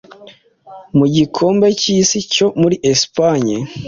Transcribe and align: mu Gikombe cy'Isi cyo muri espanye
mu 0.97 1.05
Gikombe 1.15 1.67
cy'Isi 1.79 2.19
cyo 2.33 2.47
muri 2.61 2.75
espanye 2.91 3.57